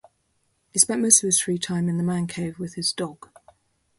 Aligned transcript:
He 0.71 0.79
spent 0.79 1.03
most 1.03 1.21
of 1.21 1.27
his 1.27 1.39
free 1.39 1.59
time 1.59 1.87
in 1.87 1.97
the 1.97 2.03
man 2.03 2.25
cave 2.25 2.57
with 2.57 2.73
his 2.73 2.91
dog 2.91 3.29